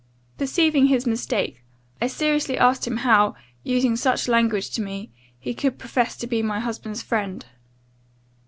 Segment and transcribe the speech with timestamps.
[0.39, 1.61] Perceiving his mistake,
[2.01, 6.41] I seriously asked him how, using such language to me, he could profess to be
[6.41, 7.45] my husband's friend?